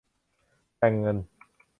[0.77, 1.17] แหล่งเงิน